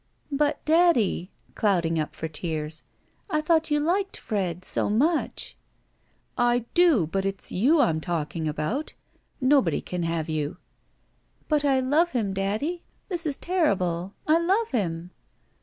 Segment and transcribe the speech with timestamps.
[0.31, 2.85] "But, daddy," clouding up for tears,
[3.29, 5.55] "I thought you liked Fred so much!"
[6.35, 8.95] "I do, but it's you I'm talking about.
[9.39, 10.57] Nobody can have you."
[11.47, 12.81] "But I love him, daddy.
[13.09, 14.15] This is terrible.
[14.25, 15.11] I love him."